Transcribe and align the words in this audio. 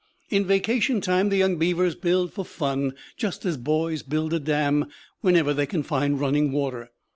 In 0.31 0.45
vacation 0.47 0.99
time 0.99 1.29
the 1.29 1.37
young 1.37 1.57
beavers 1.57 1.93
build 1.93 2.33
for 2.33 2.43
fun, 2.43 2.95
just 3.17 3.45
as 3.45 3.55
boys 3.55 4.01
build 4.01 4.33
a 4.33 4.39
dam 4.39 4.87
wherever 5.19 5.53
they 5.53 5.67
can 5.67 5.83
find 5.83 6.19
running 6.19 6.51
water. 6.51 6.89